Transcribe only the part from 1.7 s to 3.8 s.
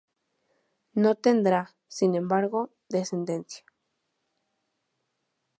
sin embargo, descendencia.